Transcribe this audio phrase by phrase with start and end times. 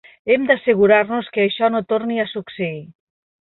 [0.35, 2.83] Hem de assegurar-nos que això no torni a succeir.